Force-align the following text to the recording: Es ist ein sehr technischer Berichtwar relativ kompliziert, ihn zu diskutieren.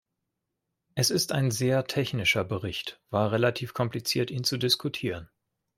Es 0.95 1.11
ist 1.11 1.31
ein 1.31 1.51
sehr 1.51 1.83
technischer 1.85 2.43
Berichtwar 2.43 3.31
relativ 3.31 3.75
kompliziert, 3.75 4.31
ihn 4.31 4.43
zu 4.43 4.57
diskutieren. 4.57 5.29